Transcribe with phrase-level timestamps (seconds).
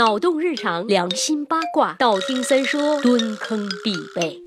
[0.00, 4.42] 脑洞日常，良心八卦，道听三说，蹲坑必备。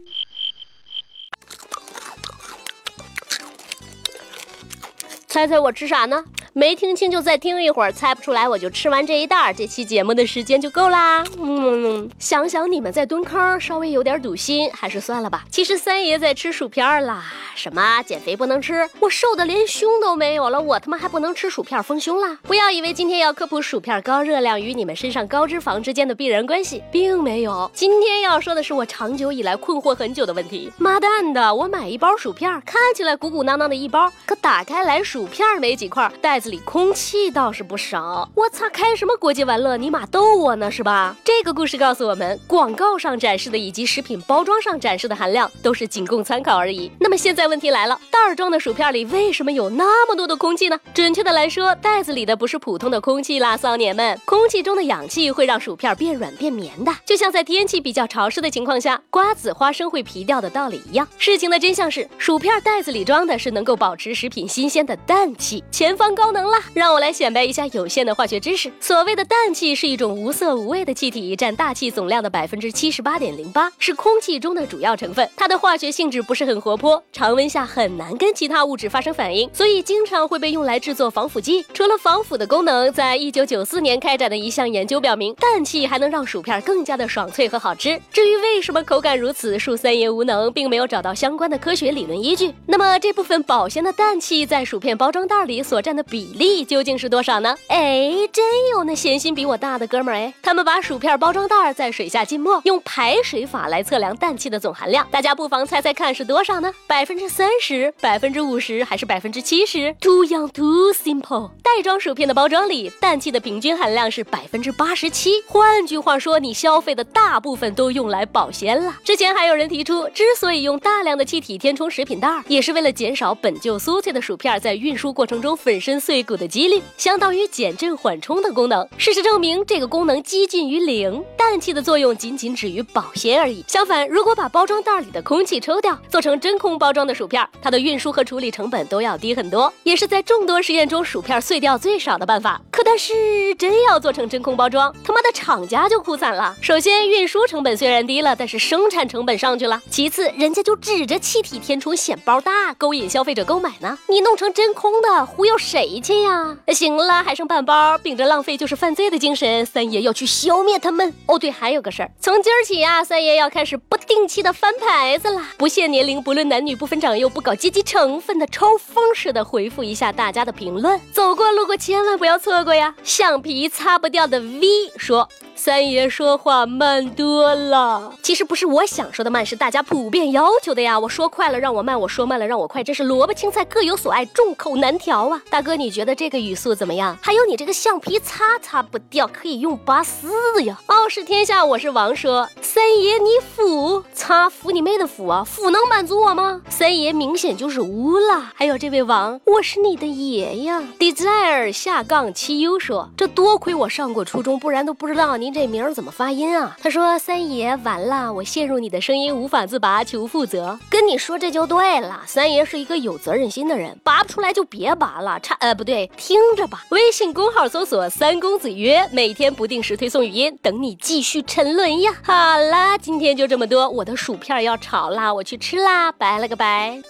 [5.27, 6.23] 猜猜我吃啥呢？
[6.55, 11.23] 没听清就再听一会儿，猜不出来我就吃完这一袋儿，这期节目的时间就够啦。
[11.39, 15.45] 嗯，想想你们在蹲坑，稍微有点堵心，还是算了吧。
[15.49, 17.23] 其实三爷在吃薯片啦，
[17.55, 18.87] 什么减肥不能吃？
[18.99, 22.37] 我瘦的连胸都没有了，我他妈还不能吃薯片丰胸啦？
[22.43, 27.71] 不要以为今天要科普薯片高热量与你们身上高脂肪之间的必然关系，并没有。
[27.73, 30.71] 今天要说的是我长久以来困惑很久的问题。
[30.77, 36.42] 妈蛋的，我买一包薯片，看起来鼓鼓囊囊的一包，可打开来薯片没几块，袋子。
[36.49, 39.77] 里空气倒是不少，我擦，开什么国际玩乐？
[39.77, 41.15] 尼玛逗我呢是吧？
[41.43, 46.89] 个故事告诉我们，广告上展示的以及食品包装上展示的含量都是仅供参考而已。
[46.99, 50.79] 那么现在问题来了，袋装的薯片里为什么有那么多的空气呢？
[50.91, 61.07] 准确的来说，袋子里的不是普通的空气啦，骚年们，空气中的氧气会让薯片变软变绵的，就像在天气比较潮湿的情况下，瓜子、花生会皮掉的道理一样。
[61.17, 66.33] 事情的真相是，薯片袋子里装的是能够保持食品新鲜的氮气，前方高。
[66.33, 68.71] 能了，让我来显摆一下有限的化学知识。
[68.79, 75.29] 所谓的氮气是一种无色无味的气体，占大气总量的百分之七十八点零八，是空气中的主要成分。
[75.37, 81.63] 它的化学性质不是很活泼，常温下很难跟其他物质发生反应，所以经常会被用来制作防腐剂。
[81.73, 88.01] 除了防腐的功能，在一九九四年开展的一项研究表明，氮气还能让薯片更加的爽脆和好吃。
[88.11, 92.51] 至于为什么口感如此，恕三爷无能，并没有找到相关的科学理论依据。
[92.65, 96.23] 那么这部分保鲜的氮气在薯片包装袋里所占的比。
[96.23, 97.53] 比例究竟是多少呢？
[97.67, 100.33] 哎，真有那闲心比我大的哥们儿哎！
[100.41, 105.05] 他们把薯片包装袋在水下浸没，用排水法来测量氮气的总含量。
[105.11, 106.73] 大家不妨猜猜看是多少呢？
[106.87, 111.51] 百分之三十、百分之五十还是百分之七十？Too young, too simple。
[111.61, 115.43] 袋装薯片的包装里，氮气的平均含量是百分之八十七。
[115.47, 118.95] 换句话说，你消费的大部分都用来保鲜了。
[119.03, 126.13] 之前还有人提出，之所以用大量的气体填充食品袋，也是为了减少本就酥脆的薯片在运输过程中粉身碎。
[126.13, 128.87] 碎骨的几率相当于减震缓冲的功能。
[128.99, 131.02] 事实证明，这个功能接近于零。
[131.37, 133.63] 氮气的作用仅仅止于保鲜而已。
[133.67, 142.61] 相反，如果把包装袋里的空气抽掉，做成真空包装的薯片，它的运输和处理成本都要低很多，也是在众多实验中薯片碎掉最少的办法。
[142.71, 146.55] 可但是，真要做成真空包装，他妈的厂家就哭惨了。
[146.61, 149.81] 首先，运输成本虽然低了，但是生产成本上去了。
[149.89, 153.97] 其次，人家就指着气体填充显包大，勾引消费者购买呢。
[154.07, 155.99] 你弄成真空的，忽悠谁？
[156.01, 156.57] 去呀！
[156.67, 161.13] 行了，还剩半包，秉着浪费就是犯罪的精神，三爷要去消灭他们。
[161.25, 170.99] 哦，对，还有个事儿，从今儿起呀，三爷要开始不定期的翻牌子啦，不限年龄，不论男女，不分长幼，不搞阶级成分的，抽风似的回复一下大家的评论。
[171.11, 172.95] 走过路过千万不要错过呀！
[173.03, 175.27] 橡皮擦不掉的 V 说。
[175.55, 180.99] 三爷说话慢多了，其实不是我想说的慢，是大家普遍要求的呀。
[180.99, 185.41] 我说快了让我慢，我说慢了让我快，真是萝卜青菜各有所爱，众口难调啊。
[185.49, 187.17] 大哥，你觉得这个语速怎么样？
[187.21, 190.27] 还有你这个橡皮擦擦不掉，可以用拔丝
[190.63, 190.77] 呀。
[190.87, 196.59] 傲视天下，我是王说，三爷你腐擦服你妹的腐啊，腐能满足我吗？
[196.69, 198.51] 三爷明显就是污了。
[198.55, 200.81] 还有这位王，我是你的爷呀。
[200.97, 205.37] desire 下杠七 u 说，这多亏我上过初中，不然都不知道。
[205.37, 206.75] 您这名怎么发音啊？
[206.81, 215.39] 他说：“三爷，完了，我陷入你的声音无法自拔，求负责。”跟你说这就对了，三爷是一个有责任心的人，拔不出来就别拔了。
[215.41, 216.83] 差呃不对，听着吧。
[216.89, 222.11] 微信公号搜索“三公子约”，每天不定时推送语音，等你继续沉沦呀。
[222.23, 227.01] 好好啦，今天就这么多，我的薯片要炒啦，我去吃啦，拜了个拜。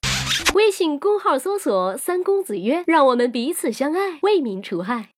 [0.55, 5.12] 微信公号搜索“三公子曰”，让我们彼此相爱，为民除害。